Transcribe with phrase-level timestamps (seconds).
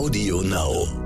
[0.00, 0.99] Audio Now.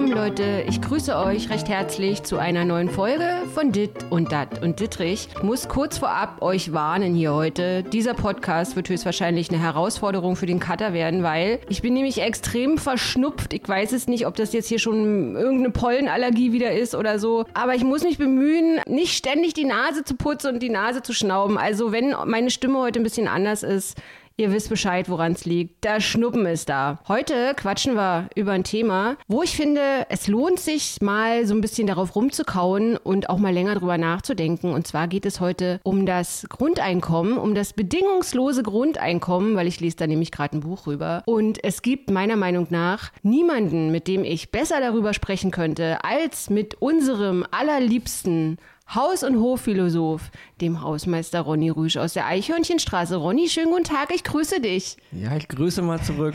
[0.00, 0.64] Willkommen, Leute.
[0.66, 5.28] Ich grüße euch recht herzlich zu einer neuen Folge von Dit und Dat und Dittrich.
[5.36, 7.82] Ich muss kurz vorab euch warnen hier heute.
[7.82, 12.78] Dieser Podcast wird höchstwahrscheinlich eine Herausforderung für den Cutter werden, weil ich bin nämlich extrem
[12.78, 13.52] verschnupft.
[13.52, 17.44] Ich weiß es nicht, ob das jetzt hier schon irgendeine Pollenallergie wieder ist oder so.
[17.52, 21.12] Aber ich muss mich bemühen, nicht ständig die Nase zu putzen und die Nase zu
[21.12, 21.58] schnauben.
[21.58, 23.98] Also wenn meine Stimme heute ein bisschen anders ist,
[24.40, 25.84] Ihr wisst Bescheid, woran es liegt.
[25.84, 26.98] Der Schnuppen ist da.
[27.08, 31.60] Heute quatschen wir über ein Thema, wo ich finde, es lohnt sich mal so ein
[31.60, 34.72] bisschen darauf rumzukauen und auch mal länger drüber nachzudenken.
[34.72, 39.96] Und zwar geht es heute um das Grundeinkommen, um das bedingungslose Grundeinkommen, weil ich lese
[39.96, 41.22] da nämlich gerade ein Buch rüber.
[41.26, 46.48] Und es gibt meiner Meinung nach niemanden, mit dem ich besser darüber sprechen könnte, als
[46.48, 48.56] mit unserem allerliebsten
[48.94, 53.14] Haus- und Hofphilosoph, dem Hausmeister Ronny Rüsch aus der Eichhörnchenstraße.
[53.14, 54.96] Ronny, schönen guten Tag, ich grüße dich.
[55.12, 56.34] Ja, ich grüße mal zurück.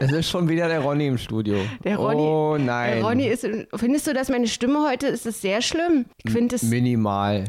[0.00, 1.58] es ist schon wieder der Ronny im Studio.
[1.84, 2.94] Der Ronny, oh nein.
[2.94, 6.06] Der Ronny ist, findest du, dass meine Stimme heute, ist das sehr schlimm?
[6.26, 7.44] Finde es, Minimal.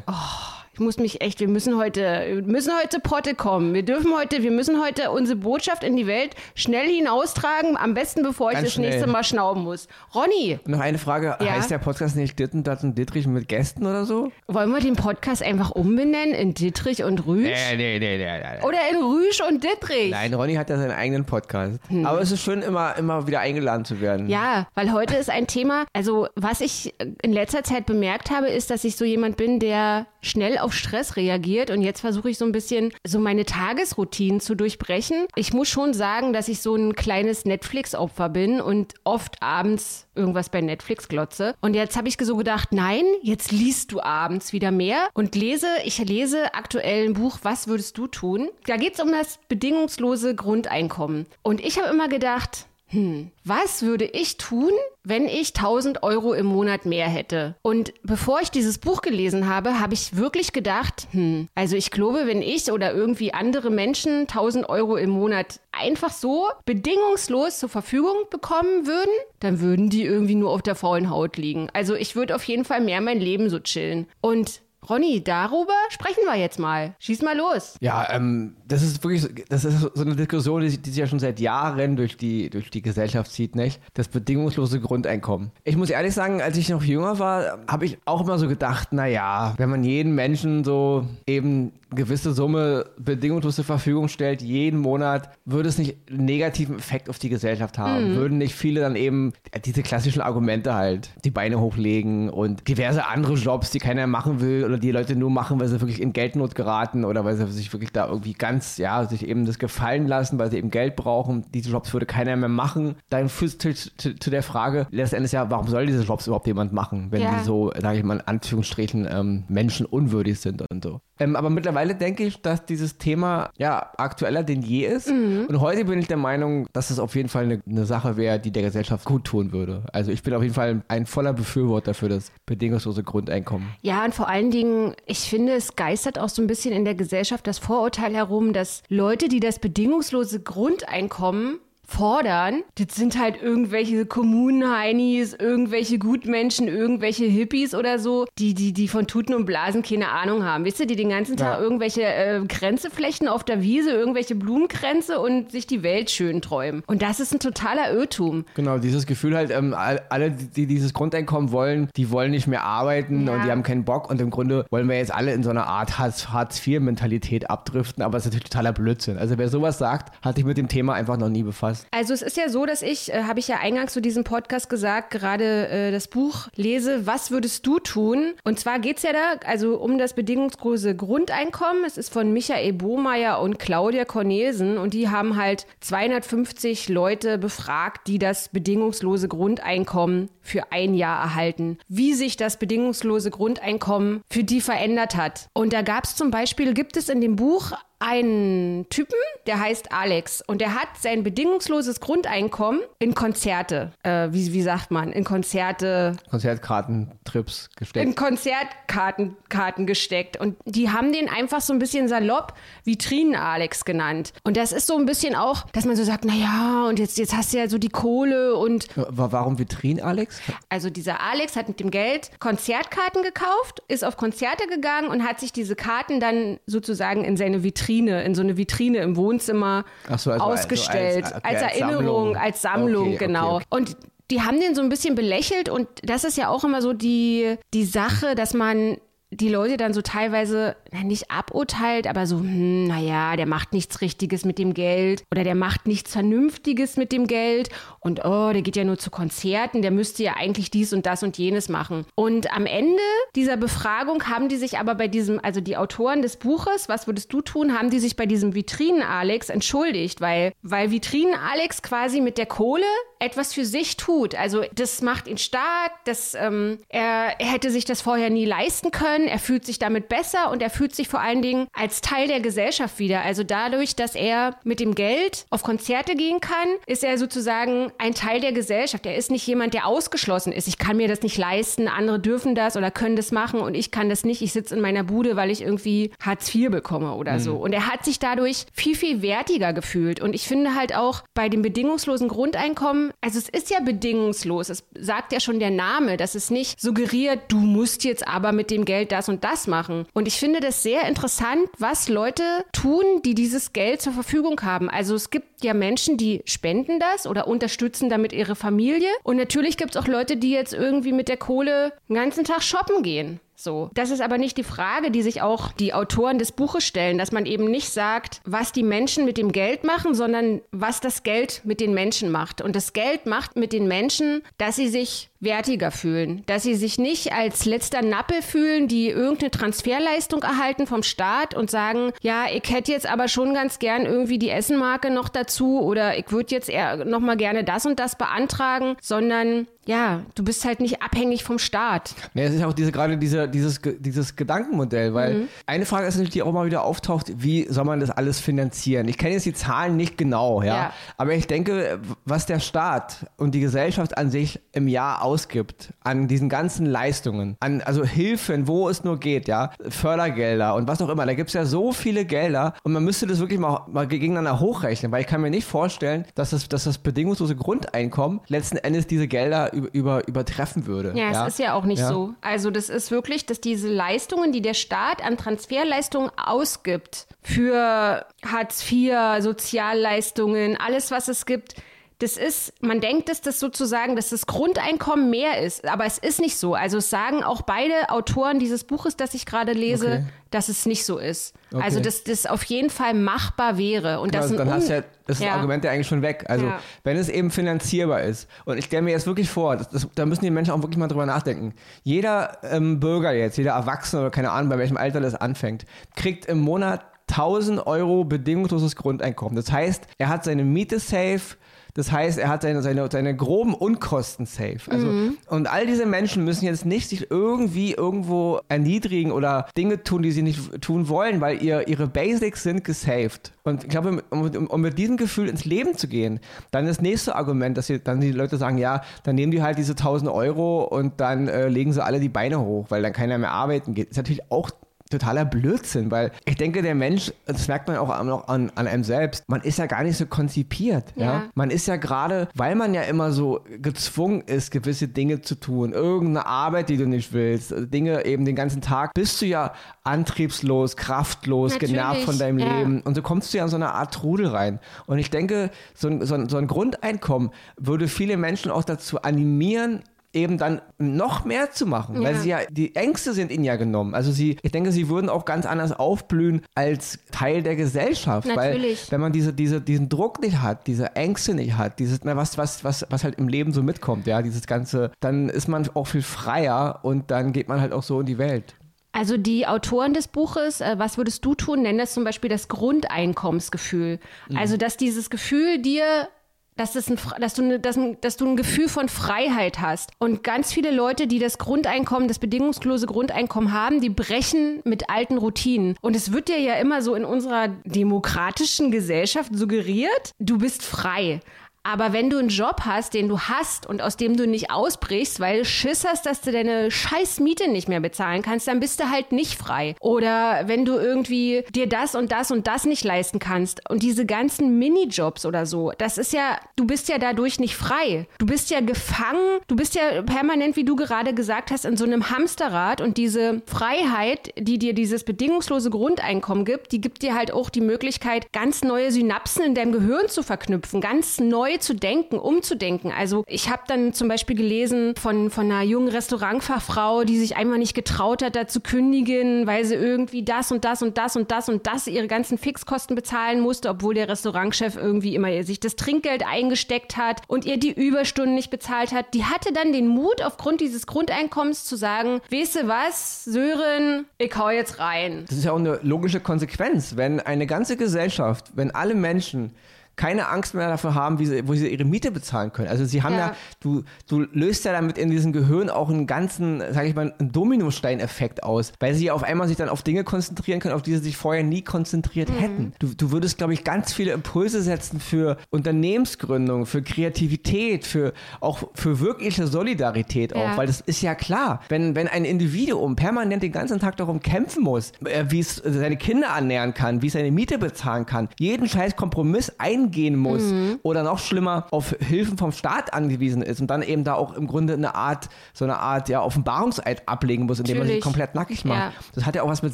[0.74, 3.76] Ich muss mich echt, wir müssen heute, wir müssen heute Potte kommen.
[3.76, 8.24] Wir dürfen heute, wir müssen heute unsere Botschaft in die Welt schnell hinaustragen, am besten
[8.24, 9.12] bevor ich Ganz das nächste schnell.
[9.12, 9.88] Mal schnauben muss.
[10.16, 11.38] Ronny, Noch eine Frage.
[11.40, 11.52] Ja?
[11.52, 14.32] Heißt der Podcast nicht Ditten, Dat und Dittrich mit Gästen oder so?
[14.48, 17.44] wollen wir den Podcast einfach umbenennen in Dittrich und Rüsch?
[17.44, 18.66] Nee, nee, nee, nee, nee.
[18.66, 20.10] Oder in Rüsch und Dittrich?
[20.10, 21.80] Nein, Ronny hat ja seinen eigenen Podcast.
[22.04, 24.22] Aber es ist schön, immer, immer wieder eingeladen zu werden.
[24.26, 24.30] Hm.
[24.30, 28.72] Ja, weil heute ist ein Thema, also was ich in letzter Zeit bemerkt habe, ist,
[28.72, 32.46] dass ich so jemand bin, der schnell auf Stress reagiert und jetzt versuche ich so
[32.46, 35.28] ein bisschen so meine Tagesroutinen zu durchbrechen.
[35.36, 40.50] Ich muss schon sagen, dass ich so ein kleines Netflix-Opfer bin und oft abends irgendwas
[40.50, 41.56] bei Netflix glotze.
[41.62, 45.68] Und jetzt habe ich so gedacht, nein, jetzt liest du abends wieder mehr und lese,
[45.84, 48.50] ich lese aktuell ein Buch, was würdest du tun?
[48.66, 51.26] Da geht es um das bedingungslose Grundeinkommen.
[51.42, 54.72] Und ich habe immer gedacht, hm, was würde ich tun,
[55.04, 57.56] wenn ich 1000 Euro im Monat mehr hätte?
[57.64, 62.28] Und bevor ich dieses Buch gelesen habe, habe ich wirklich gedacht, hm, also ich glaube,
[62.28, 68.16] wenn ich oder irgendwie andere Menschen 1000 Euro im Monat einfach so bedingungslos zur Verfügung
[68.30, 71.70] bekommen würden, dann würden die irgendwie nur auf der faulen Haut liegen.
[71.74, 74.08] Also ich würde auf jeden Fall mehr mein Leben so chillen.
[74.22, 76.96] Und Ronny, darüber sprechen wir jetzt mal.
[77.00, 77.76] Schieß mal los.
[77.80, 81.08] Ja, ähm, das ist wirklich, so- das ist so eine Diskussion, die, die sich ja
[81.08, 83.80] schon seit Jahren durch die, durch die Gesellschaft zieht, nicht?
[83.94, 85.52] Das bedingungslose Grundeinkommen.
[85.64, 88.90] Ich muss ehrlich sagen, als ich noch jünger war, habe ich auch immer so gedacht,
[88.92, 94.42] na ja, wenn man jedem Menschen so eben eine gewisse Summe bedingungslos zur Verfügung stellt,
[94.42, 98.16] jeden Monat, würde es nicht einen negativen Effekt auf die Gesellschaft haben.
[98.16, 99.34] Würden nicht viele dann eben
[99.64, 104.64] diese klassischen Argumente halt, die Beine hochlegen und diverse andere Jobs, die keiner machen will
[104.74, 107.72] oder die Leute nur machen, weil sie wirklich in Geldnot geraten oder weil sie sich
[107.72, 111.46] wirklich da irgendwie ganz, ja, sich eben das gefallen lassen, weil sie eben Geld brauchen.
[111.54, 112.96] Diese Jobs würde keiner mehr machen.
[113.10, 116.74] Dann führt zu, zu, zu der Frage, letztendlich ja, warum soll diese Jobs überhaupt jemand
[116.74, 117.38] machen, wenn Ja.
[117.38, 121.02] die so, sage ich mal, in Anführungsstrichen ähm, menschenunwürdig sind und so.
[121.20, 125.10] Ähm, aber mittlerweile denke ich, dass dieses Thema ja aktueller denn je ist.
[125.10, 128.40] Und heute bin ich der Meinung, dass es auf jeden Fall eine, eine Sache wäre,
[128.40, 129.84] die der Gesellschaft gut tun würde.
[129.94, 133.68] Also ich bin auf jeden Fall ein voller Befürworter für das bedingungslose Grundeinkommen.
[133.82, 136.96] Ja, und vor allen Dingen, ich finde, es geistert auch so ein bisschen in der
[136.96, 144.06] Gesellschaft das Vorurteil herum, dass Leute, die das bedingungslose Grundeinkommen fordern, das sind halt irgendwelche
[144.06, 150.10] Kommunenheinis, irgendwelche Gutmenschen, irgendwelche Hippies oder so, die, die, die von Tuten und Blasen keine
[150.10, 150.66] Ahnung haben.
[150.66, 151.64] Wisst ihr, die den ganzen Tag Ja.
[151.64, 156.84] irgendwelche äh, Kränze flechten auf der Wiese, irgendwelche Blumenkränze und sich die Welt schön träumen.
[156.88, 158.46] Und das ist ein totaler Irrtum.
[158.56, 162.64] Genau, dieses Gefühl halt, ähm, all- alle, die dieses Grundeinkommen wollen, die wollen nicht mehr
[162.64, 163.34] arbeiten Ja.
[163.36, 165.68] und die haben keinen Bock und im Grunde wollen wir jetzt alle in so einer
[165.68, 169.18] Art Hartz- Hartz-IV-Mentalität abdriften, aber es ist natürlich totaler Blödsinn.
[169.18, 171.73] Also wer sowas sagt, hat sich mit dem Thema einfach noch nie befasst.
[171.92, 174.70] Also es ist ja so, dass ich, äh, habe ich ja eingangs zu diesem Podcast
[174.70, 178.34] gesagt, gerade äh, das Buch lese, was würdest du tun?
[178.44, 181.84] Und zwar geht's ja da also um das bedingungslose Grundeinkommen.
[181.86, 188.08] Es ist von Michael Bohmeier und Claudia Cornelsen und die haben halt 250 Leute befragt,
[188.08, 191.80] die das bedingungslose Grundeinkommen für ein Jahr erhalten.
[191.88, 195.48] Wie sich das bedingungslose Grundeinkommen für die verändert hat.
[195.54, 199.16] Und da gab's zum Beispiel, gibt es in dem Buch einen Typen,
[199.48, 204.92] der heißt Alex und der hat sein bedingungsloses Grundeinkommen in Konzerte, äh, wie, wie sagt
[204.92, 206.18] man, in Konzerte.
[206.30, 208.06] Konzertkarten, Trips gesteckt.
[208.06, 210.40] In Konzertkarten Karten gesteckt.
[210.40, 212.54] Und die haben den einfach so ein bisschen salopp
[212.84, 214.34] Vitrinen-Alex genannt.
[214.44, 217.36] Und das ist so ein bisschen auch, dass man so sagt, naja, und jetzt, jetzt
[217.38, 218.88] hast du ja so die Kohle und.
[218.96, 220.33] Warum Vitrinen-Alex?
[220.70, 225.40] Also dieser Alex hat mit dem Geld Konzertkarten gekauft, ist auf Konzerte gegangen und hat
[225.40, 229.86] sich diese Karten dann sozusagen in seine Vitrine, in so eine Vitrine im Wohnzimmer
[230.18, 231.26] so, also ausgestellt.
[231.26, 232.36] Also als, okay, als, Erinnerung, Sammlung.
[232.38, 233.56] als Sammlung, okay, genau.
[233.56, 233.66] Okay.
[233.70, 233.98] Und
[234.32, 237.58] die haben den so ein bisschen belächelt und das ist ja auch immer so die,
[237.74, 238.98] die Sache, dass man
[239.36, 244.46] die Leute dann so teilweise nicht aburteilt, aber so, hm, naja, der macht nichts Richtiges
[244.46, 247.70] mit dem Geld oder der macht nichts Vernünftiges mit dem Geld
[248.00, 251.24] und oh, der geht ja nur zu Konzerten, der müsste ja eigentlich dies und das
[251.24, 252.06] und jenes machen.
[252.16, 253.02] Und am Ende
[253.36, 257.32] dieser Befragung haben die sich aber bei diesem, also die Autoren des Buches, was würdest
[257.34, 262.46] du tun, haben die sich bei diesem Vitrinen-Alex entschuldigt, weil, weil Vitrinen-Alex quasi mit der
[262.46, 262.86] Kohle
[263.20, 264.36] etwas für sich tut.
[264.36, 268.92] Also das macht ihn stark, das, ähm, er, er hätte sich das vorher nie leisten
[268.92, 272.28] können, er fühlt sich damit besser und er fühlt sich vor allen Dingen als Teil
[272.28, 273.22] der Gesellschaft wieder.
[273.22, 278.14] Also dadurch, dass er mit dem Geld auf Konzerte gehen kann, ist er sozusagen ein
[278.14, 279.06] Teil der Gesellschaft.
[279.06, 280.68] Er ist nicht jemand, der ausgeschlossen ist.
[280.68, 283.92] Ich kann mir das nicht leisten, andere dürfen das oder können das machen und ich
[283.92, 284.42] kann das nicht.
[284.42, 287.40] Ich sitze in meiner Bude, weil ich irgendwie Hartz IV bekomme oder mhm.
[287.40, 287.56] so.
[287.56, 290.20] Und er hat sich dadurch viel, viel wertiger gefühlt.
[290.20, 294.70] Und ich finde halt auch bei dem bedingungslosen Grundeinkommen, also es ist ja bedingungslos.
[294.70, 298.72] Es sagt ja schon der Name, dass es nicht suggeriert, du musst jetzt aber mit
[298.72, 300.06] dem Geld das und das machen.
[300.14, 302.44] Und ich finde das sehr interessant, was Leute
[302.74, 304.90] tun, die dieses Geld zur Verfügung haben.
[304.90, 309.10] Also es gibt ja Menschen, die spenden das oder unterstützen damit ihre Familie.
[309.24, 312.64] Und natürlich gibt es auch Leute, die jetzt irgendwie mit der Kohle den ganzen Tag
[312.64, 313.40] shoppen gehen.
[313.64, 313.90] So.
[313.94, 317.32] Das ist aber nicht die Frage, die sich auch die Autoren des Buches stellen, dass
[317.32, 321.62] man eben nicht sagt, was die Menschen mit dem Geld machen, sondern was das Geld
[321.64, 322.60] mit den Menschen macht.
[322.62, 326.98] Und das Geld macht mit den Menschen, dass sie sich wertiger fühlen, dass sie sich
[326.98, 332.70] nicht als letzter Nappe fühlen, die irgendeine Transferleistung erhalten vom Staat und sagen, ja, ich
[332.70, 336.70] hätte jetzt aber schon ganz gern irgendwie die Essenmarke noch dazu oder ich würde jetzt
[336.70, 341.44] eher noch mal gerne das und das beantragen, sondern ja, du bist halt nicht abhängig
[341.44, 342.16] vom Staat.
[342.34, 345.48] Nee, es ist auch diese, gerade diese, dieses, dieses Gedankenmodell, weil mhm.
[345.66, 349.08] eine Frage ist natürlich, die auch mal wieder auftaucht, wie soll man das alles finanzieren?
[349.08, 350.94] Ich kenne jetzt die Zahlen nicht genau, ja, ja.
[351.18, 355.94] aber ich denke, was der Staat und die Gesellschaft an sich im Jahr aus ausgibt
[356.04, 361.02] an diesen ganzen Leistungen, an also Hilfen, wo es nur geht, ja, Fördergelder und was
[361.02, 363.82] auch immer, da gibt es ja so viele Gelder und man müsste das wirklich mal,
[363.88, 368.42] mal gegeneinander hochrechnen, weil ich kann mir nicht vorstellen, dass das, dass das bedingungslose Grundeinkommen
[368.48, 371.14] letzten Endes diese Gelder über, über, übertreffen würde.
[371.16, 372.08] Ja, ja, es ist ja auch nicht ja.
[372.08, 372.34] so.
[372.42, 378.90] Also das ist wirklich, dass diese Leistungen, die der Staat an Transferleistungen ausgibt für Hartz
[378.92, 381.76] IV, Sozialleistungen, alles, was es gibt,
[382.24, 386.40] das ist, man denkt, dass das sozusagen, dass das Grundeinkommen mehr ist, aber es ist
[386.40, 386.74] nicht so.
[386.74, 390.26] Also es sagen auch beide Autoren dieses Buches, das ich gerade lese, okay.
[390.50, 391.54] dass es nicht so ist.
[391.74, 391.84] Okay.
[391.84, 394.22] Also dass das auf jeden Fall machbar wäre.
[394.22, 395.56] Und genau, das dann hast du ja das ja.
[395.56, 396.46] Argument ja eigentlich schon weg.
[396.48, 396.80] Also ja.
[397.04, 400.26] wenn es eben finanzierbar ist und ich stelle mir jetzt wirklich vor, das, das, da
[400.26, 401.74] müssen die Menschen auch wirklich mal drüber nachdenken.
[402.04, 405.86] Jeder ähm, Bürger jetzt, jeder Erwachsene oder keine Ahnung, bei welchem Alter das anfängt,
[406.16, 409.58] kriegt im Monat 1000 Euro bedingungsloses Grundeinkommen.
[409.58, 411.58] Das heißt, er hat seine Miete safe,
[411.96, 414.80] das heißt, er hat seine, seine, seine groben Unkosten safe.
[414.90, 415.38] Also, mhm.
[415.48, 420.32] Und all diese Menschen müssen jetzt nicht sich irgendwie irgendwo erniedrigen oder Dinge tun, die
[420.32, 423.54] sie nicht tun wollen, weil ihr, ihre Basics sind gesaved.
[423.64, 426.40] Und ich glaube, um, um, mit diesem Gefühl ins Leben zu gehen,
[426.72, 429.78] dann das nächste Argument, dass sie, dann die Leute sagen, ja, dann nehmen die halt
[429.78, 433.38] diese 1000 Euro und dann äh, legen sie alle die Beine hoch, weil dann keiner
[433.38, 434.10] mehr arbeiten geht.
[434.10, 434.72] Ist natürlich auch
[435.14, 439.04] totaler Blödsinn, weil ich denke, der Mensch, das merkt man auch noch an, an einem
[439.04, 441.14] selbst, man ist ja gar nicht so konzipiert.
[441.16, 441.26] Ja.
[441.26, 441.44] ja?
[441.56, 445.94] Man ist ja gerade, weil man ja immer so gezwungen ist, gewisse Dinge zu tun,
[445.94, 450.96] irgendeine Arbeit, die du nicht willst, Dinge eben den ganzen Tag, bist du ja antriebslos,
[450.98, 452.78] kraftlos, Natürlich, genervt von deinem ja.
[452.78, 454.80] Leben und so kommst du ja in so eine Art Trudel rein.
[455.06, 459.22] Und ich denke, so ein, so ein, so ein Grundeinkommen würde viele Menschen auch dazu
[459.22, 460.04] animieren,
[460.34, 462.28] eben dann noch mehr zu machen, ja.
[462.28, 464.16] weil sie ja, die Ängste sind ihnen ja genommen.
[464.16, 468.48] Also sie, ich denke, sie würden auch ganz anders aufblühen als Teil der Gesellschaft.
[468.48, 469.06] Natürlich.
[469.06, 472.58] Weil wenn man diese, diese, diesen Druck nicht hat, diese Ängste nicht hat, dieses, was,
[472.58, 476.08] was, was, was halt im Leben so mitkommt, ja, dieses Ganze, dann ist man auch
[476.08, 478.76] viel freier und dann geht man halt auch so in die Welt.
[479.16, 482.68] Also die Autoren des Buches, äh, was würdest du tun, nennen das zum Beispiel das
[482.68, 484.20] Grundeinkommensgefühl.
[484.50, 484.58] Mhm.
[484.58, 486.28] Also dass dieses Gefühl dir
[486.76, 490.12] dass, das ein, dass, du eine, dass, dass du ein Gefühl von Freiheit hast.
[490.20, 495.38] Und ganz viele Leute, die das Grundeinkommen, das bedingungslose Grundeinkommen haben, die brechen mit alten
[495.38, 495.96] Routinen.
[496.02, 501.40] Und es wird dir ja immer so in unserer demokratischen Gesellschaft suggeriert, du bist frei.
[501.84, 505.42] Aber wenn du einen Job hast, den du hast und aus dem du nicht ausbrichst,
[505.42, 509.10] weil Schiss hast, dass du deine scheiß Miete nicht mehr bezahlen kannst, dann bist du
[509.10, 509.96] halt nicht frei.
[510.00, 514.26] Oder wenn du irgendwie dir das und das und das nicht leisten kannst und diese
[514.26, 518.28] ganzen Minijobs oder so, das ist ja, du bist ja dadurch nicht frei.
[518.38, 522.06] Du bist ja gefangen, du bist ja permanent, wie du gerade gesagt hast, in so
[522.06, 527.52] einem Hamsterrad und diese Freiheit, die dir dieses bedingungslose Grundeinkommen gibt, die gibt dir halt
[527.52, 531.96] auch die Möglichkeit, ganz neue Synapsen in deinem Gehirn zu verknüpfen, ganz neu neu zu
[531.96, 533.12] denken, umzudenken.
[533.12, 537.78] Also ich habe dann zum Beispiel gelesen von, von einer jungen Restaurantfachfrau, die sich einmal
[537.78, 541.52] nicht getraut hat, da zu kündigen, weil sie irgendwie das und das und das und
[541.52, 545.96] das und das ihre ganzen Fixkosten bezahlen musste, obwohl der Restaurantchef irgendwie immer sich das
[545.96, 549.34] Trinkgeld eingesteckt hat und ihr die Überstunden nicht bezahlt hat.
[549.34, 554.56] Die hatte dann den Mut, aufgrund dieses Grundeinkommens zu sagen, weißt du was, Sören, ich
[554.56, 555.46] hau jetzt rein.
[555.48, 559.74] Das ist ja auch eine logische Konsequenz, wenn eine ganze Gesellschaft, wenn alle Menschen
[560.16, 562.88] keine Angst mehr dafür haben, wie sie, wo sie ihre Miete bezahlen können.
[562.88, 566.28] Also sie haben ja, ja du, du löst ja damit in diesem Gehirn auch einen
[566.28, 570.24] ganzen, sag ich mal, einen Dominostein-Effekt aus, weil sie auf einmal sich dann auf Dinge
[570.24, 572.58] konzentrieren können, auf die sie sich vorher nie konzentriert mhm.
[572.58, 572.94] hätten.
[573.00, 578.84] Du, du würdest, glaube ich, ganz viele Impulse setzen für Unternehmensgründung, für Kreativität, für auch
[578.94, 580.78] für wirkliche Solidarität auch, ja.
[580.78, 584.84] weil das ist ja klar, wenn, wenn ein Individuum permanent den ganzen Tag darum kämpfen
[584.84, 588.88] muss, äh, wie es seine Kinder ernähren kann, wie es seine Miete bezahlen kann, jeden
[588.88, 591.00] scheiß Kompromiss ein eingehen muss mhm.
[591.04, 594.68] oder noch schlimmer auf Hilfen vom Staat angewiesen ist und dann eben da auch im
[594.68, 598.12] Grunde eine Art, so eine Art ja, Offenbarungseid ablegen muss, indem Natürlich.
[598.12, 599.14] man sich komplett nackig macht.
[599.14, 599.14] Ja.
[599.34, 599.94] Das hat ja auch was mit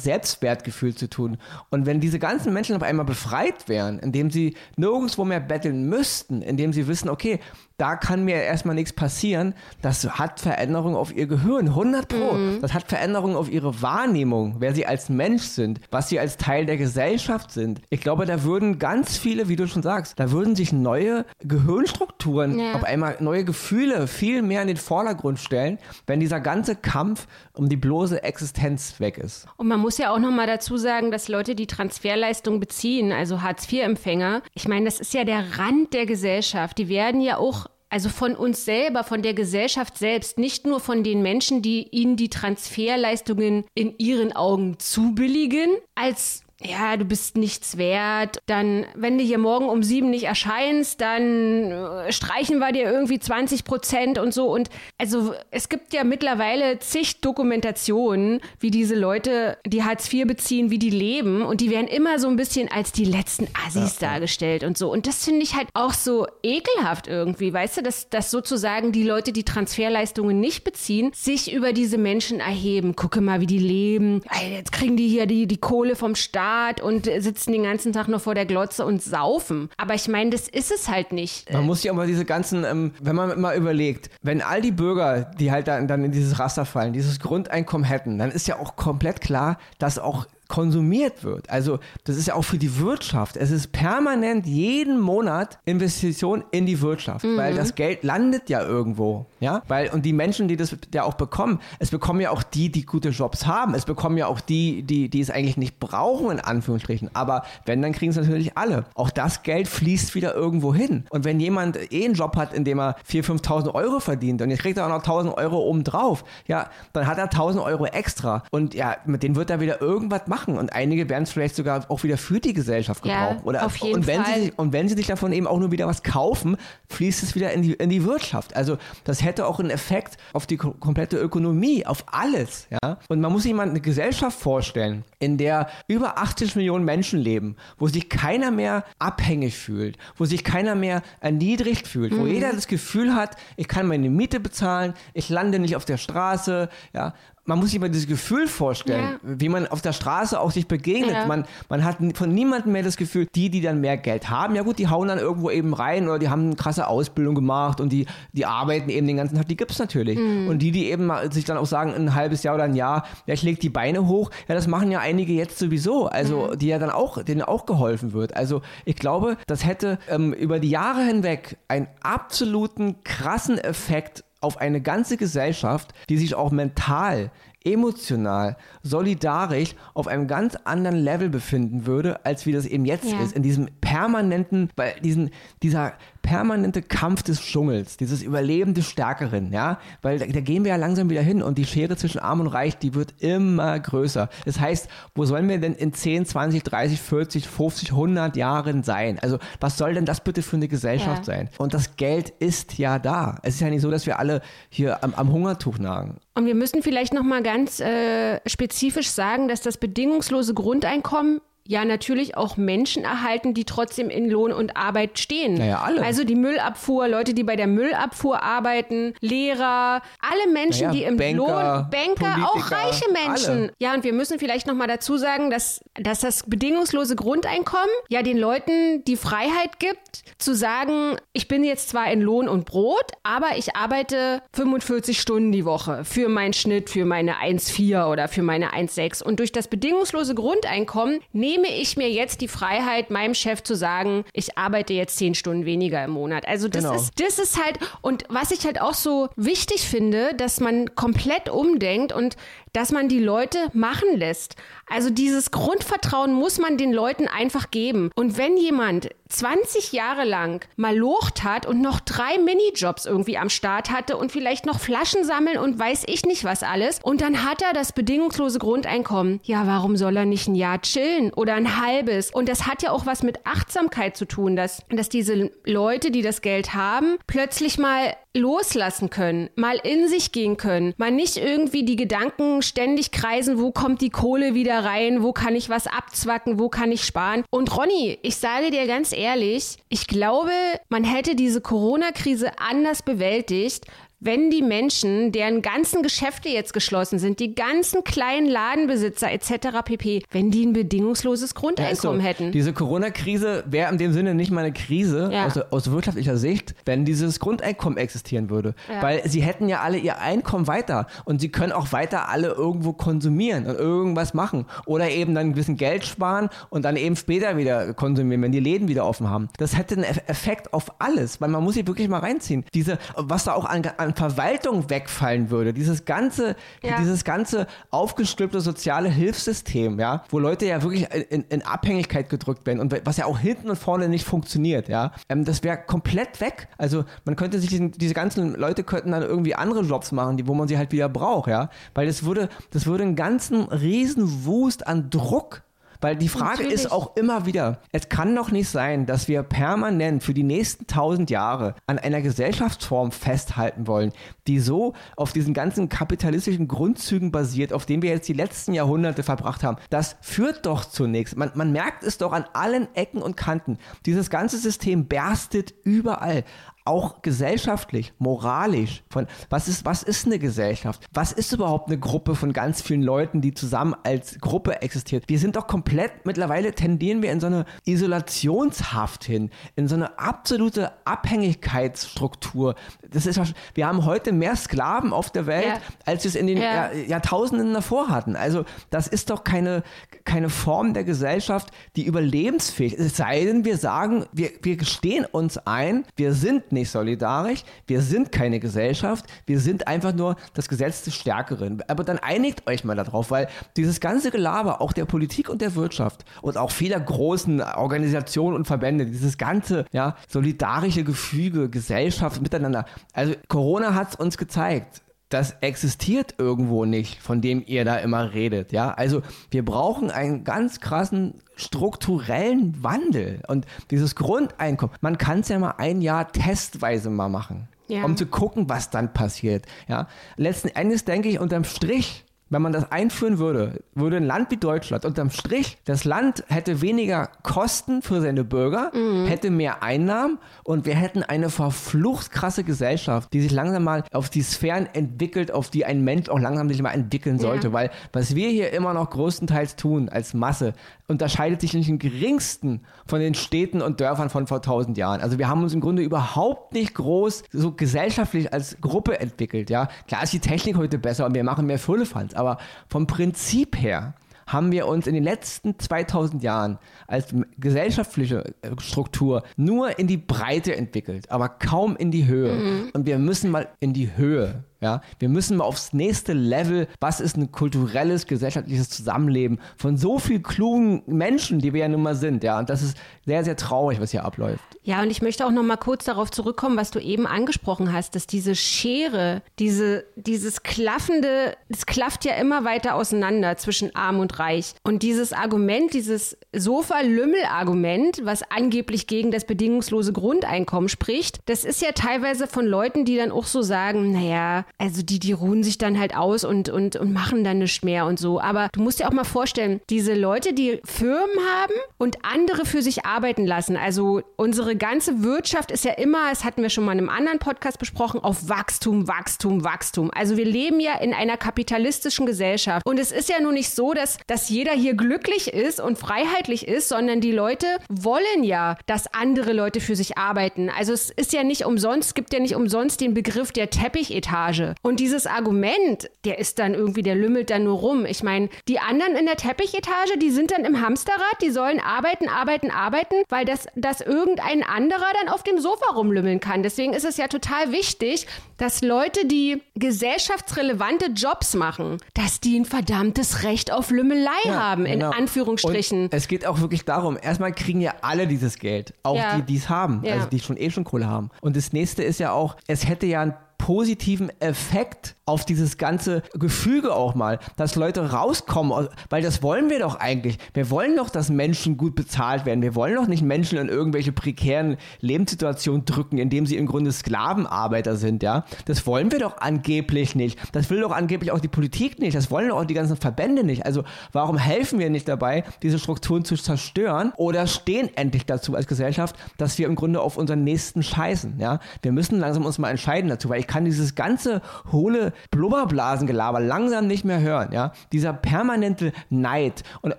[0.00, 1.38] Selbstwertgefühl zu tun.
[1.70, 6.42] Und wenn diese ganzen Menschen auf einmal befreit wären, indem sie nirgendwo mehr betteln müssten,
[6.42, 7.40] indem sie wissen, okay,
[7.80, 9.54] da kann mir erstmal nichts passieren.
[9.80, 12.34] Das hat Veränderungen auf ihr Gehirn, 100 Pro.
[12.34, 12.60] Mhm.
[12.60, 16.66] Das hat Veränderungen auf ihre Wahrnehmung, wer sie als Mensch sind, was sie als Teil
[16.66, 17.80] der Gesellschaft sind.
[17.88, 22.58] Ich glaube, da würden ganz viele, wie du schon sagst, da würden sich neue Gehirnstrukturen,
[22.58, 22.74] ja.
[22.74, 27.70] auf einmal neue Gefühle viel mehr in den Vordergrund stellen, wenn dieser ganze Kampf um
[27.70, 29.46] die bloße Existenz weg ist.
[29.56, 33.40] Und man muss ja auch noch mal dazu sagen, dass Leute, die Transferleistung beziehen, also
[33.40, 36.76] Hartz-IV-Empfänger, ich meine, das ist ja der Rand der Gesellschaft.
[36.76, 41.02] Die werden ja auch also von uns selber, von der Gesellschaft selbst, nicht nur von
[41.02, 47.78] den Menschen, die ihnen die Transferleistungen in ihren Augen zubilligen, als ja, du bist nichts
[47.78, 48.38] wert.
[48.46, 53.18] Dann, wenn du hier morgen um sieben nicht erscheinst, dann äh, streichen wir dir irgendwie
[53.18, 54.52] 20 Prozent und so.
[54.52, 60.70] Und also es gibt ja mittlerweile zig Dokumentationen, wie diese Leute, die Hartz IV beziehen,
[60.70, 61.42] wie die leben.
[61.42, 64.10] Und die werden immer so ein bisschen als die letzten Assis ja.
[64.10, 64.92] dargestellt und so.
[64.92, 69.04] Und das finde ich halt auch so ekelhaft irgendwie, weißt du, dass, dass sozusagen die
[69.04, 72.96] Leute, die Transferleistungen nicht beziehen, sich über diese Menschen erheben.
[72.96, 74.20] Gucke mal, wie die leben.
[74.50, 78.08] Jetzt kriegen die hier die, die Kohle vom Staat Bad und sitzen den ganzen Tag
[78.08, 79.68] nur vor der Glotze und saufen.
[79.76, 81.52] Aber ich meine, das ist es halt nicht.
[81.52, 85.30] Man muss sich aber diese ganzen, ähm, wenn man mal überlegt, wenn all die Bürger,
[85.38, 88.74] die halt dann, dann in dieses Raster fallen, dieses Grundeinkommen hätten, dann ist ja auch
[88.74, 91.48] komplett klar, dass auch konsumiert wird.
[91.48, 93.36] Also das ist ja auch für die Wirtschaft.
[93.36, 97.36] Es ist permanent jeden Monat Investition in die Wirtschaft, mhm.
[97.36, 101.14] weil das Geld landet ja irgendwo, ja, weil und die Menschen, die das ja auch
[101.14, 103.74] bekommen, es bekommen ja auch die, die gute Jobs haben.
[103.74, 107.10] Es bekommen ja auch die, die, die es eigentlich nicht brauchen in Anführungsstrichen.
[107.14, 108.84] Aber wenn, dann kriegen es natürlich alle.
[108.94, 111.04] Auch das Geld fließt wieder irgendwo hin.
[111.10, 114.50] Und wenn jemand eh einen Job hat, in dem er 4.000, 5.000 Euro verdient und
[114.50, 118.42] jetzt kriegt er auch noch 1.000 Euro obendrauf, ja, dann hat er 1.000 Euro extra
[118.50, 121.54] und ja, mit denen wird er wieder irgendwas machen machen und einige werden es vielleicht
[121.56, 123.38] sogar auch wieder für die Gesellschaft gebrauchen.
[123.38, 124.42] Ja, Oder, auf jeden und wenn Fall.
[124.42, 126.56] Sie, und wenn sie sich davon eben auch nur wieder was kaufen,
[126.88, 128.56] fließt es wieder in die, in die Wirtschaft.
[128.56, 132.68] Also das hätte auch einen Effekt auf die komplette Ökonomie, auf alles.
[132.70, 132.98] Ja?
[133.08, 137.56] Und man muss sich mal eine Gesellschaft vorstellen, in der über 80 Millionen Menschen leben,
[137.78, 142.28] wo sich keiner mehr abhängig fühlt, wo sich keiner mehr erniedrigt fühlt, wo mhm.
[142.28, 146.68] jeder das Gefühl hat, ich kann meine Miete bezahlen, ich lande nicht auf der Straße,
[146.92, 149.18] ja, man muss sich mal dieses Gefühl vorstellen, ja.
[149.22, 151.12] wie man auf der Straße auch sich begegnet.
[151.12, 151.26] Ja.
[151.26, 154.62] Man, man hat von niemandem mehr das Gefühl, die, die dann mehr Geld haben, ja
[154.62, 157.90] gut, die hauen dann irgendwo eben rein oder die haben eine krasse Ausbildung gemacht und
[157.90, 160.18] die, die arbeiten eben den ganzen Tag, die gibt es natürlich.
[160.18, 160.48] Mhm.
[160.48, 163.34] Und die, die eben sich dann auch sagen, ein halbes Jahr oder ein Jahr, ja,
[163.34, 166.58] ich leg die Beine hoch, ja, das machen ja einige jetzt sowieso, also mhm.
[166.58, 168.36] die ja dann auch, denen auch geholfen wird.
[168.36, 174.56] Also ich glaube, das hätte ähm, über die Jahre hinweg einen absoluten krassen Effekt auf
[174.58, 177.30] eine ganze Gesellschaft, die sich auch mental
[177.62, 183.20] emotional, solidarisch auf einem ganz anderen Level befinden würde, als wie das eben jetzt Ja.
[183.22, 183.34] ist.
[183.34, 185.30] In diesem permanenten, weil diesen,
[185.62, 190.70] dieser permanente Kampf des Dschungels, dieses Überleben des Stärkeren, ja, weil da, da gehen wir
[190.70, 194.28] ja langsam wieder hin und die Schere zwischen Arm und Reich, die wird immer größer.
[194.44, 199.18] Das heißt, wo sollen wir denn in 10, 20, 30, 40, 50, 100 Jahren sein?
[199.20, 201.34] Also, was soll denn das bitte für eine Gesellschaft Ja.
[201.34, 201.48] sein?
[201.58, 203.38] Und das Geld ist ja da.
[203.42, 206.18] Es ist ja nicht so, dass wir alle hier am, am Hungertuch nagen.
[206.34, 211.84] Und wir müssen vielleicht noch mal ganz äh, spezifisch sagen, dass das bedingungslose Grundeinkommen ja
[211.84, 215.54] natürlich auch Menschen erhalten, die trotzdem in Lohn und Arbeit stehen.
[215.54, 216.02] Naja, alle.
[216.02, 221.16] Also die Müllabfuhr, Leute, die bei der Müllabfuhr arbeiten, Lehrer, alle Menschen, Naja, die im
[221.16, 223.52] Banker, Lohn, Banker, auch Politiker, reiche Menschen.
[223.52, 223.72] alle.
[223.78, 228.22] Ja, und wir müssen vielleicht noch mal dazu sagen, dass, dass das bedingungslose Grundeinkommen ja
[228.22, 233.12] den Leuten die Freiheit gibt, zu sagen, ich bin jetzt zwar in Lohn und Brot,
[233.22, 238.42] aber ich arbeite 45 Stunden die Woche für meinen Schnitt, für meine 1,4 oder für
[238.42, 239.22] meine 1,6.
[239.22, 241.20] Und durch das bedingungslose Grundeinkommen
[241.62, 245.64] nehme ich mir jetzt die Freiheit, meinem Chef zu sagen, ich arbeite jetzt 10 Stunden
[245.64, 246.46] weniger im Monat.
[246.48, 246.94] Also das Genau.
[246.94, 251.48] ist das ist halt, und was ich halt auch so wichtig finde, dass man komplett
[251.48, 252.36] umdenkt und
[252.72, 254.56] dass man die Leute machen lässt.
[254.88, 258.10] Also dieses Grundvertrauen muss man den Leuten einfach geben.
[258.14, 263.48] Und wenn jemand 20 Jahre lang mal locht hat und noch drei Minijobs irgendwie am
[263.48, 267.44] Start hatte und vielleicht noch Flaschen sammeln und weiß ich nicht was alles und dann
[267.44, 269.40] hat er das bedingungslose Grundeinkommen.
[269.44, 272.32] Ja, warum soll er nicht ein Jahr chillen oder ein halbes?
[272.32, 276.22] Und das hat ja auch was mit Achtsamkeit zu tun, dass, dass diese Leute, die
[276.22, 281.84] das Geld haben, plötzlich mal loslassen können, mal in sich gehen können, mal nicht irgendwie
[281.84, 286.58] die Gedanken ständig kreisen, wo kommt die Kohle wieder rein, wo kann ich was abzwacken,
[286.58, 287.44] wo kann ich sparen.
[287.50, 290.52] Und Ronny, ich sage dir ganz ehrlich, ich glaube,
[290.88, 293.86] man hätte diese Corona-Krise anders bewältigt,
[294.20, 299.78] wenn die Menschen, deren ganzen Geschäfte jetzt geschlossen sind, die ganzen kleinen Ladenbesitzer etc.
[299.84, 302.28] pp., wenn die ein bedingungsloses Grundeinkommen Ja, so.
[302.28, 302.52] hätten.
[302.52, 305.46] Diese Corona-Krise wäre in dem Sinne nicht mal eine Krise Ja.
[305.46, 308.74] aus, aus wirtschaftlicher Sicht, wenn dieses Grundeinkommen existieren würde.
[309.00, 312.92] Weil sie hätten ja alle ihr Einkommen weiter und sie können auch weiter alle irgendwo
[312.92, 314.66] konsumieren und irgendwas machen.
[314.86, 318.60] Oder eben dann ein bisschen Geld sparen und dann eben später wieder konsumieren, wenn die
[318.60, 319.48] Läden wieder offen haben.
[319.56, 322.64] Das hätte einen Eff- Effekt auf alles, weil man muss sich wirklich mal reinziehen.
[322.74, 326.98] Diese, was da auch an, an Verwaltung wegfallen würde, dieses ganze, Ja.
[326.98, 332.80] dieses ganze aufgestülpte soziale Hilfssystem, ja, wo Leute ja wirklich in, in Abhängigkeit gedrückt werden
[332.80, 336.68] und was ja auch hinten und vorne nicht funktioniert, ja, ähm, das wäre komplett weg.
[336.78, 340.46] Also man könnte sich diesen, diese ganzen Leute könnten dann irgendwie andere Jobs machen, die,
[340.46, 344.44] wo man sie halt wieder braucht, ja, weil das würde, das würde einen ganzen riesen
[344.46, 345.62] Wust an Druck
[346.00, 346.72] weil die Frage Natürlich.
[346.72, 350.86] ist auch immer wieder, es kann doch nicht sein, dass wir permanent für die nächsten
[350.86, 354.12] tausend Jahre an einer Gesellschaftsform festhalten wollen,
[354.46, 359.22] die so auf diesen ganzen kapitalistischen Grundzügen basiert, auf denen wir jetzt die letzten Jahrhunderte
[359.22, 359.78] verbracht haben.
[359.90, 361.36] Das führt doch zunächst.
[361.36, 363.78] Man, man merkt es doch an allen Ecken und Kanten.
[364.06, 366.44] Dieses ganze System berstet überall
[366.84, 371.04] auch gesellschaftlich, moralisch, von was ist, was ist eine Gesellschaft?
[371.12, 375.24] Was ist überhaupt eine Gruppe von ganz vielen Leuten, die zusammen als Gruppe existiert?
[375.28, 380.18] Wir sind doch komplett, mittlerweile tendieren wir in so eine Isolationshaft hin, in so eine
[380.18, 382.74] absolute Abhängigkeitsstruktur.
[383.10, 383.40] Das ist,
[383.74, 385.78] wir haben heute mehr Sklaven auf der Welt, Ja.
[386.06, 386.74] als wir es in den Ja.
[386.74, 388.36] Jahr, Jahrtausenden davor hatten.
[388.36, 389.82] Also das ist doch keine,
[390.24, 393.06] keine Form der Gesellschaft, die überlebensfähig ist.
[393.06, 398.00] Es sei denn, wir sagen, wir, wir gestehen uns ein, wir sind nicht solidarisch, wir
[398.00, 401.82] sind keine Gesellschaft, wir sind einfach nur das Gesetz des Stärkeren.
[401.88, 405.74] Aber dann einigt euch mal darauf, weil dieses ganze Gelaber, auch der Politik und der
[405.74, 412.84] Wirtschaft und auch vieler großen Organisationen und Verbände, dieses ganze ja, solidarische Gefüge, Gesellschaft miteinander.
[413.12, 418.34] Also Corona hat es uns gezeigt das existiert irgendwo nicht, von dem ihr da immer
[418.34, 418.90] redet, ja.
[418.92, 424.94] Also wir brauchen einen ganz krassen strukturellen Wandel und dieses Grundeinkommen.
[425.00, 428.04] Man kann es ja mal ein Jahr testweise mal machen, Ja.
[428.04, 430.08] um zu gucken, was dann passiert, ja.
[430.36, 432.24] Letzten Endes denke ich unterm Strich.
[432.50, 436.82] Wenn man das einführen würde, würde ein Land wie Deutschland unterm Strich, das Land hätte
[436.82, 438.90] weniger Kosten für seine Bürger,
[439.26, 444.30] hätte mehr Einnahmen und wir hätten eine verflucht krasse Gesellschaft, die sich langsam mal auf
[444.30, 447.68] die Sphären entwickelt, auf die ein Mensch auch langsam sich mal entwickeln sollte.
[447.68, 447.72] Ja.
[447.72, 450.74] Weil was wir hier immer noch größtenteils tun als Masse,
[451.06, 455.20] unterscheidet sich nicht im geringsten von den Städten und Dörfern von vor tausend Jahren.
[455.20, 459.70] Also wir haben uns im Grunde überhaupt nicht groß so gesellschaftlich als Gruppe entwickelt.
[459.70, 463.80] Ja, klar ist die Technik heute besser und wir machen mehr Firlefanz, aber vom Prinzip
[463.80, 464.14] her
[464.46, 470.16] haben wir uns in den letzten 2000 Jahren als gesellschaftliche äh, Struktur nur in die
[470.16, 472.90] Breite entwickelt, aber kaum in die Höhe.
[472.92, 474.64] Und wir müssen mal in die Höhe.
[474.80, 476.88] Ja, wir müssen mal aufs nächste Level.
[477.00, 482.02] Was ist ein kulturelles, gesellschaftliches Zusammenleben von so viel klugen Menschen, die wir ja nun
[482.02, 482.42] mal sind.
[482.42, 484.62] Ja, und das ist sehr, sehr traurig, was hier abläuft.
[484.82, 488.14] Ja, und ich möchte auch noch mal kurz darauf zurückkommen, was du eben angesprochen hast,
[488.14, 494.38] dass diese Schere, diese, dieses klaffende, es klafft ja immer weiter auseinander zwischen arm und
[494.38, 494.74] reich.
[494.82, 501.92] Und dieses Argument, dieses Sofa-Lümmel-Argument, was angeblich gegen das bedingungslose Grundeinkommen spricht, das ist ja
[501.92, 505.98] teilweise von Leuten, die dann auch so sagen, naja, also die, die ruhen sich dann
[505.98, 508.40] halt aus und, und, und machen dann nichts mehr und so.
[508.40, 512.82] Aber du musst dir auch mal vorstellen, diese Leute, die Firmen haben und andere für
[512.82, 516.92] sich arbeiten lassen, also unsere ganze Wirtschaft ist ja immer, das hatten wir schon mal
[516.92, 520.10] in einem anderen Podcast besprochen, auf Wachstum, Wachstum, Wachstum.
[520.14, 522.86] Also wir leben ja in einer kapitalistischen Gesellschaft.
[522.86, 526.66] Und es ist ja nun nicht so, dass, dass jeder hier glücklich ist und freiheitlich
[526.66, 530.70] ist, sondern die Leute wollen ja, dass andere Leute für sich arbeiten.
[530.70, 534.59] Also es ist ja nicht umsonst, es gibt ja nicht umsonst den Begriff der Teppichetage.
[534.82, 538.06] Und dieses Argument, der ist dann irgendwie, der lümmelt dann nur rum.
[538.06, 542.28] Ich meine, die anderen in der Teppichetage, die sind dann im Hamsterrad, die sollen arbeiten,
[542.28, 546.62] arbeiten, arbeiten, weil das, das irgendein anderer dann auf dem Sofa rumlümmeln kann.
[546.62, 552.64] Deswegen ist es ja total wichtig, dass Leute, die gesellschaftsrelevante Jobs machen, dass die ein
[552.64, 555.10] verdammtes Recht auf Lümmelei ja, haben, in genau.
[555.10, 556.04] Anführungsstrichen.
[556.04, 559.36] Und es geht auch wirklich darum, erstmal kriegen ja alle dieses Geld, auch ja.
[559.36, 560.14] die, die es haben, ja.
[560.14, 561.30] also die schon eh schon Kohle haben.
[561.40, 566.22] Und das nächste ist ja auch, es hätte ja ein positiven Effekt auf dieses ganze
[566.34, 570.38] Gefüge auch mal, dass Leute rauskommen, weil das wollen wir doch eigentlich.
[570.54, 572.62] Wir wollen doch, dass Menschen gut bezahlt werden.
[572.62, 577.94] Wir wollen doch nicht Menschen in irgendwelche prekären Lebenssituationen drücken, indem sie im Grunde Sklavenarbeiter
[577.94, 578.44] sind, ja.
[578.64, 580.36] Das wollen wir doch angeblich nicht.
[580.52, 582.16] Das will doch angeblich auch die Politik nicht.
[582.16, 583.64] Das wollen doch auch die ganzen Verbände nicht.
[583.64, 588.66] Also warum helfen wir nicht dabei, diese Strukturen zu zerstören oder stehen endlich dazu als
[588.66, 591.60] Gesellschaft, dass wir im Grunde auf unseren Nächsten scheißen, ja.
[591.82, 596.86] Wir müssen langsam uns mal entscheiden dazu, weil ich kann dieses ganze hohle Blubberblasengelaber langsam
[596.86, 597.72] nicht mehr hören, ja.
[597.92, 599.62] Dieser permanente Neid.
[599.82, 599.98] Und,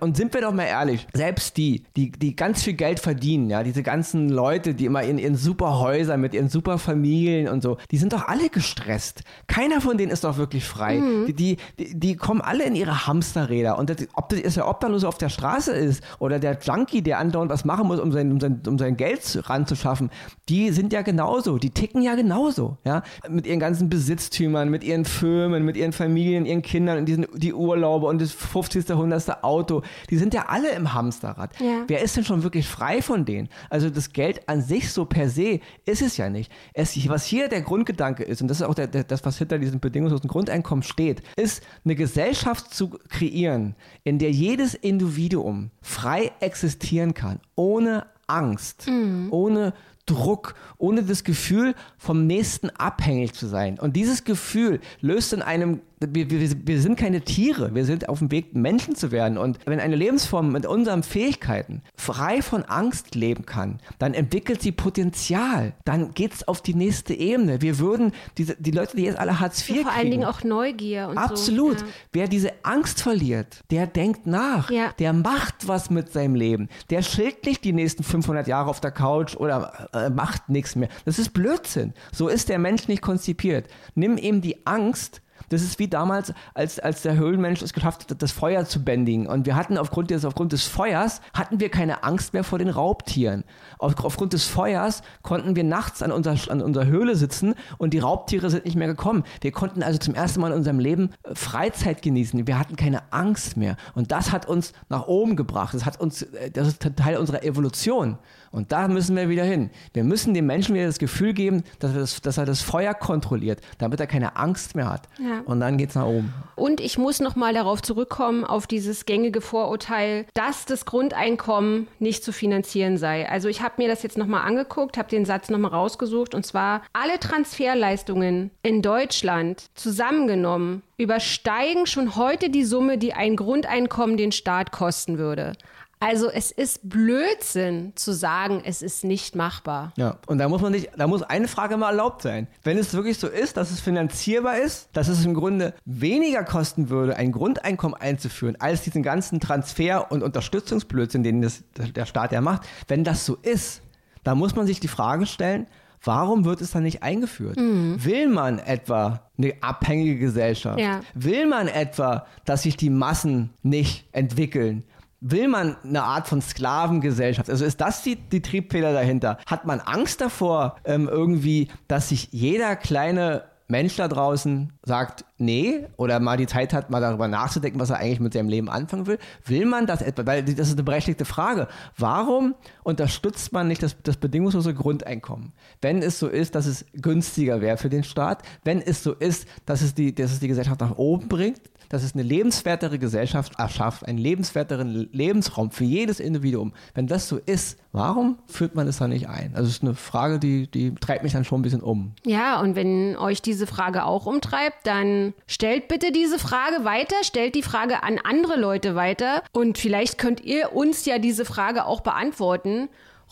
[0.00, 3.62] und sind wir doch mal ehrlich, selbst die, die, die ganz viel Geld verdienen, ja,
[3.62, 7.76] diese ganzen Leute, die immer in ihren super Häusern mit ihren super Familien und so,
[7.90, 9.22] die sind doch alle gestresst.
[9.46, 10.98] Keiner von denen ist doch wirklich frei.
[10.98, 11.26] Mhm.
[11.26, 13.78] Die, die, die, die, kommen alle in ihre Hamsterräder.
[13.78, 17.18] Und das, ob das ist der Obdachlose auf der Straße ist oder der Junkie, der
[17.18, 20.10] andauernd was machen muss, um sein, um sein, um sein Geld ranzuschaffen,
[20.48, 21.58] die sind ja genauso.
[21.58, 23.02] Die ticken ja genauso, ja.
[23.28, 27.52] Mit ihren ganzen Besitztümern, mit ihren Firmen, mit ihren Familien, ihren Kindern und diesen, die
[27.52, 28.90] Urlaube und das 50.
[28.90, 29.44] 100.
[29.44, 31.58] Auto, die sind ja alle im Hamsterrad.
[31.60, 31.84] Ja.
[31.86, 33.48] Wer ist denn schon wirklich frei von denen?
[33.70, 36.50] Also das Geld an sich so per se ist es ja nicht.
[36.74, 39.58] Es, was hier der Grundgedanke ist, und das ist auch der, der, das, was hinter
[39.58, 47.14] diesem bedingungslosen Grundeinkommen steht, ist eine Gesellschaft zu kreieren, in der jedes Individuum frei existieren
[47.14, 49.28] kann, ohne Angst, mhm.
[49.30, 49.74] ohne
[50.06, 53.78] Druck, ohne das Gefühl, vom Nächsten abhängig zu sein.
[53.78, 58.18] Und dieses Gefühl löst in einem wir, wir, wir sind keine Tiere, wir sind auf
[58.18, 59.38] dem Weg, Menschen zu werden.
[59.38, 64.72] Und wenn eine Lebensform mit unseren Fähigkeiten frei von Angst leben kann, dann entwickelt sie
[64.72, 65.74] Potenzial.
[65.84, 67.62] Dann geht es auf die nächste Ebene.
[67.62, 70.24] Wir würden, diese, die Leute, die jetzt alle Hartz IV ja, Vor kriegen, allen Dingen
[70.24, 71.80] auch Neugier und Absolut.
[71.80, 71.92] So, ja.
[72.12, 74.70] Wer diese Angst verliert, der denkt nach.
[74.70, 74.92] Ja.
[74.98, 76.68] Der macht was mit seinem Leben.
[76.90, 80.88] Der schildt nicht die nächsten 500 Jahre auf der Couch oder äh, macht nichts mehr.
[81.04, 81.94] Das ist Blödsinn.
[82.12, 83.66] So ist der Mensch nicht konzipiert.
[83.94, 88.22] Nimm ihm die Angst das ist wie damals, als, als der Höhlenmensch es geschafft hat,
[88.22, 89.26] das Feuer zu bändigen.
[89.26, 92.68] Und wir hatten aufgrund des, aufgrund des Feuers, hatten wir keine Angst mehr vor den
[92.68, 93.44] Raubtieren.
[93.78, 97.98] Auf, aufgrund des Feuers konnten wir nachts an unserer, an unserer Höhle sitzen und die
[97.98, 99.24] Raubtiere sind nicht mehr gekommen.
[99.40, 102.46] Wir konnten also zum ersten Mal in unserem Leben äh, Freizeit genießen.
[102.46, 103.76] Wir hatten keine Angst mehr.
[103.94, 105.74] Und das hat uns nach oben gebracht.
[105.74, 108.18] Das hat uns, äh, das ist Teil unserer Evolution.
[108.52, 109.70] Und da müssen wir wieder hin.
[109.94, 112.92] Wir müssen dem Menschen wieder das Gefühl geben, dass er das, dass er das Feuer
[112.92, 115.08] kontrolliert, damit er keine Angst mehr hat.
[115.18, 115.40] Ja.
[115.46, 116.32] Und dann geht es nach oben.
[116.54, 122.32] Und ich muss nochmal darauf zurückkommen, auf dieses gängige Vorurteil, dass das Grundeinkommen nicht zu
[122.32, 123.28] finanzieren sei.
[123.28, 126.82] Also ich habe mir das jetzt nochmal angeguckt, habe den Satz nochmal rausgesucht und zwar
[126.92, 134.70] alle Transferleistungen in Deutschland zusammengenommen übersteigen schon heute die Summe, die ein Grundeinkommen den Staat
[134.70, 135.54] kosten würde.
[136.02, 139.92] Also es ist Blödsinn zu sagen, es ist nicht machbar.
[139.96, 142.48] Ja, und da muss man nicht, da muss eine Frage mal erlaubt sein.
[142.64, 146.90] Wenn es wirklich so ist, dass es finanzierbar ist, dass es im Grunde weniger kosten
[146.90, 152.40] würde, ein Grundeinkommen einzuführen, als diesen ganzen Transfer- und Unterstützungsblödsinn, den das, der Staat ja
[152.40, 153.82] macht, wenn das so ist,
[154.24, 155.68] da muss man sich die Frage stellen,
[156.04, 157.56] Warum wird es dann nicht eingeführt?
[157.56, 158.04] Mhm.
[158.04, 160.80] Will man etwa eine abhängige Gesellschaft?
[160.80, 161.00] Ja.
[161.14, 164.84] Will man etwa, dass sich die Massen nicht entwickeln?
[165.24, 167.48] Will man eine Art von Sklavengesellschaft?
[167.48, 169.38] Also ist das die, die Triebfeder dahinter?
[169.46, 175.86] Hat man Angst davor, ähm, irgendwie, dass sich jeder kleine Mensch da draußen sagt, nee,
[175.96, 179.06] oder mal die Zeit hat, mal darüber nachzudenken, was er eigentlich mit seinem Leben anfangen
[179.06, 181.68] will, will man das etwa, weil das ist eine berechtigte Frage.
[181.96, 185.52] Warum unterstützt man nicht das, das bedingungslose Grundeinkommen?
[185.80, 189.46] Wenn es so ist, dass es günstiger wäre für den Staat, wenn es so ist,
[189.66, 193.52] dass es die, dass es die Gesellschaft nach oben bringt, dass es eine lebenswertere Gesellschaft
[193.58, 196.72] erschafft, einen lebenswerteren Lebensraum für jedes Individuum.
[196.94, 199.52] Wenn das so ist, warum führt man es dann nicht ein?
[199.54, 202.14] Also es ist eine Frage, die, die treibt mich dann schon ein bisschen um.
[202.24, 207.54] Ja, und wenn euch diese Frage auch umtreibt, dann stellt bitte diese Frage weiter, stellt
[207.54, 212.00] die Frage an andere Leute weiter und vielleicht könnt ihr uns ja diese Frage auch
[212.00, 212.88] beantworten.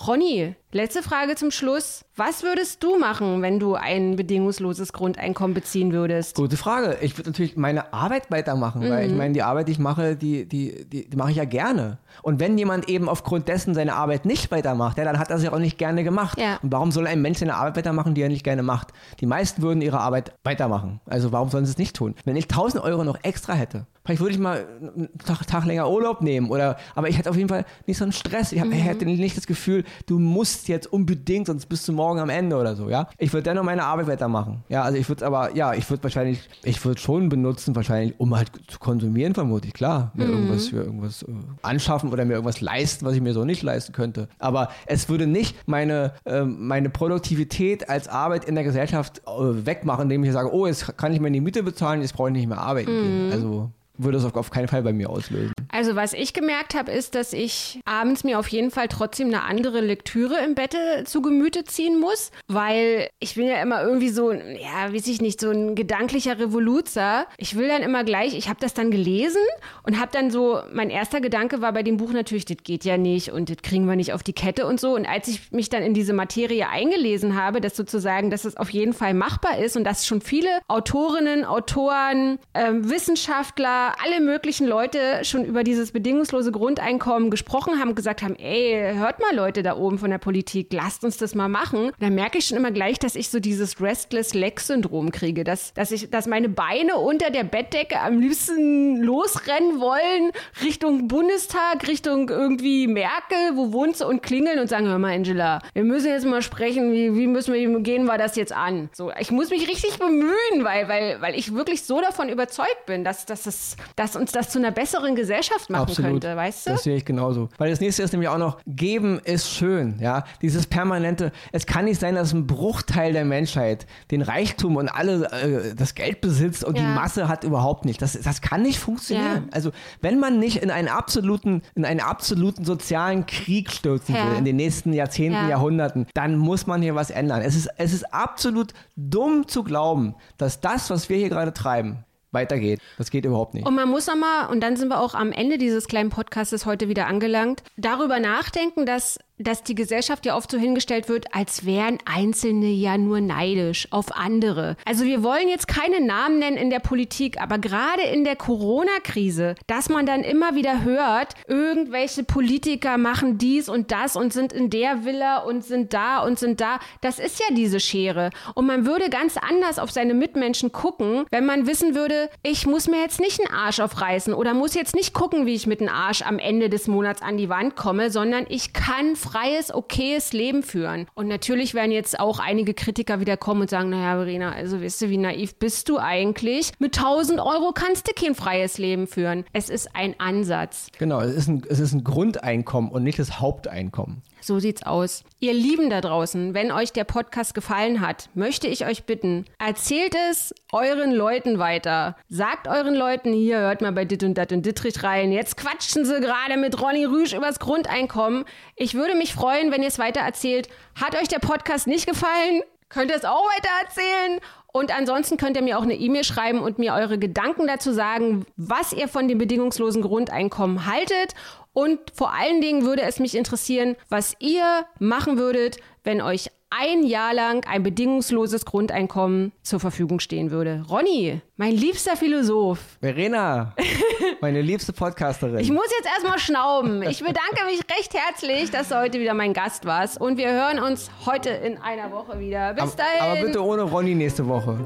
[0.07, 2.05] Ronny, letzte Frage zum Schluss.
[2.17, 6.37] Was würdest du machen, wenn du ein bedingungsloses Grundeinkommen beziehen würdest?
[6.37, 6.99] Gute Frage.
[7.01, 8.91] Ich würde natürlich meine Arbeit weitermachen, mhm.
[8.91, 9.19] weil ich mhm.
[9.19, 11.99] meine, die Arbeit, die ich mache, die, die, die, die, mache ich ja gerne.
[12.23, 15.49] Und wenn jemand eben aufgrund dessen seine Arbeit nicht weitermacht, ja, dann hat er sie
[15.49, 16.39] auch nicht gerne gemacht.
[16.39, 16.59] Ja.
[16.63, 18.89] Und warum soll ein Mensch seine Arbeit weitermachen, die er nicht gerne macht?
[19.21, 21.01] Die meisten würden ihre Arbeit weitermachen.
[21.07, 22.15] Also warum sollen sie es nicht tun?
[22.25, 25.89] Wenn ich 1000 Euro noch extra hätte, vielleicht würde ich mal einen Tag, Tag, länger
[25.91, 28.53] Urlaub nehmen oder, aber ich hätte auf jeden Fall nicht so einen Stress.
[28.53, 28.73] Ich, hab, mhm.
[28.73, 32.77] hätte nicht das Gefühl, du musst jetzt unbedingt, sonst bist du morgen am Ende oder
[32.77, 33.09] so, ja.
[33.19, 34.63] Ich würde dennoch meine Arbeit weitermachen.
[34.69, 38.37] Ja, also ich würde aber, ja, ich würde wahrscheinlich, ich würde schon benutzen, wahrscheinlich, um
[38.37, 40.13] halt zu konsumieren, vermutlich, klar.
[40.15, 40.33] Mir mhm.
[40.33, 41.27] irgendwas, mir irgendwas äh,
[41.63, 44.29] anschaffen oder mir irgendwas leisten, was ich mir so nicht leisten könnte.
[44.39, 50.05] Aber es würde nicht meine, äh, meine Produktivität als Arbeit in der Gesellschaft äh, wegmachen,
[50.05, 52.49] indem ich sage, oh, jetzt kann ich mir die Miete bezahlen, jetzt brauche ich nicht
[52.49, 53.03] mehr arbeiten mhm.
[53.03, 53.33] gehen.
[53.33, 53.71] Also
[54.03, 55.53] würde es auf keinen Fall bei mir auslösen.
[55.73, 59.45] Also was ich gemerkt habe, ist, dass ich abends mir auf jeden Fall trotzdem eine
[59.45, 64.33] andere Lektüre im Bette zu Gemüte ziehen muss, weil ich bin ja immer irgendwie so,
[64.33, 67.27] ja, weiß ich nicht, so ein gedanklicher Revoluzer.
[67.37, 69.43] Ich will dann immer gleich, ich habe das dann gelesen
[69.85, 72.97] und habe dann so, mein erster Gedanke war bei dem Buch natürlich, das geht ja
[72.97, 74.95] nicht und das kriegen wir nicht auf die Kette und so.
[74.95, 78.71] Und als ich mich dann in diese Materie eingelesen habe, dass sozusagen, dass es auf
[78.71, 85.25] jeden Fall machbar ist und dass schon viele Autorinnen, Autoren, äh, Wissenschaftler, alle möglichen Leute
[85.25, 89.99] schon über dieses bedingungslose Grundeinkommen gesprochen haben, gesagt haben, ey, hört mal Leute da oben
[89.99, 91.93] von der Politik, lasst uns das mal machen.
[91.99, 95.75] Da merke ich schon immer gleich, dass ich so dieses Restless Leg Syndrom kriege, dass,
[95.75, 100.31] dass ich, dass meine Beine unter der Bettdecke am liebsten losrennen wollen
[100.63, 105.61] Richtung Bundestag, Richtung irgendwie Merkel, wo wohnt sie und klingeln und sagen, hör mal, Angela,
[105.75, 108.91] wir müssen jetzt mal sprechen, wie, wie müssen wir, gehen wir das jetzt an?
[108.93, 113.05] So, ich muss mich richtig bemühen, weil, weil, weil ich wirklich so davon überzeugt bin,
[113.05, 116.11] dass, dass, das, dass uns das zu einer besseren Gesellschaft machen Absolut.
[116.13, 116.71] könnte, weißt du?
[116.73, 117.49] Das sehe ich genauso.
[117.59, 120.25] Weil das nächste ist nämlich auch noch, geben ist schön, ja.
[120.43, 125.31] Dieses permanente, es kann nicht sein, dass ein Bruchteil der Menschheit den Reichtum und alle
[125.33, 126.83] äh, das Geld besitzt und ja.
[126.83, 128.03] die Masse hat überhaupt nicht.
[128.03, 129.45] Das, das kann nicht funktionieren.
[129.47, 129.53] Ja.
[129.53, 134.27] Also wenn man nicht in einen absoluten, in einen absoluten sozialen Krieg stürzen ja.
[134.27, 137.43] will in den nächsten Jahrzehnten, Jahrhunderten, dann muss man hier was ändern.
[137.43, 142.05] Es ist, es ist absolut dumm zu glauben, dass das, was wir hier gerade treiben,
[142.33, 142.81] weitergeht.
[142.99, 143.67] Das geht überhaupt nicht.
[143.67, 146.89] Und man muss nochmal, und dann sind wir auch am Ende dieses kleinen Podcastes heute
[146.89, 151.99] wieder angelangt, darüber nachdenken, dass dass die Gesellschaft ja oft so hingestellt wird, als wären
[152.05, 154.77] Einzelne ja nur neidisch auf andere.
[154.85, 159.55] Also wir wollen jetzt keine Namen nennen in der Politik, aber gerade in der Corona-Krise,
[159.67, 164.71] dass man dann immer wieder hört, irgendwelche Politiker machen dies und das und sind in
[164.71, 166.79] der Villa und sind da und sind da.
[167.01, 168.31] Das ist ja diese Schere.
[168.55, 172.89] Und man würde ganz anders auf seine Mitmenschen gucken, wenn man wissen würde, ich muss
[172.89, 175.89] mir jetzt nicht einen Arsch aufreißen oder muss jetzt nicht gucken, wie ich mit dem
[175.89, 180.63] Arsch am Ende des Monats an die Wand komme, sondern ich kann freies, okayes Leben
[180.63, 181.07] führen.
[181.15, 185.03] Und natürlich werden jetzt auch einige Kritiker wieder kommen und sagen, naja, Verena, also weißt
[185.03, 186.73] du, wie naiv bist du eigentlich?
[186.79, 189.45] Mit 1000 Euro kannst du kein freies Leben führen.
[189.53, 190.89] Es ist ein Ansatz.
[190.99, 194.23] Genau, es ist ein, es ist ein Grundeinkommen und nicht das Haupteinkommen.
[194.41, 195.23] So sieht's aus.
[195.39, 200.15] Ihr Lieben da draußen, wenn euch der Podcast gefallen hat, möchte ich euch bitten, erzählt
[200.31, 202.17] es euren Leuten weiter.
[202.29, 205.31] Sagt euren Leuten, hier hört mal bei Dit und Dat und Dittrich rein.
[205.33, 208.45] Jetzt quatschen sie gerade mit Ronny Rüsch übers Grundeinkommen.
[208.77, 210.69] Ich würde mich freuen, wenn ihr es weiter erzählt.
[211.01, 212.63] Hat euch der Podcast nicht gefallen?
[212.89, 214.41] Könnt ihr es auch weiter erzählen?
[214.73, 218.47] Und ansonsten könnt ihr mir auch eine E-Mail schreiben und mir eure Gedanken dazu sagen,
[218.57, 221.35] was ihr von dem bedingungslosen Grundeinkommen haltet
[221.73, 227.03] und vor allen Dingen würde es mich interessieren, was ihr machen würdet, wenn euch ein
[227.05, 230.85] Jahr lang ein bedingungsloses Grundeinkommen zur Verfügung stehen würde.
[230.89, 232.79] Ronny, mein liebster Philosoph.
[233.01, 233.75] Verena,
[234.41, 235.59] meine liebste Podcasterin.
[235.59, 237.03] Ich muss jetzt erstmal schnauben.
[237.03, 240.21] Ich bedanke mich recht herzlich, dass du heute wieder mein Gast warst.
[240.21, 242.73] Und wir hören uns heute in einer Woche wieder.
[242.75, 243.21] Bis dahin.
[243.21, 244.79] Aber bitte ohne Ronny nächste Woche.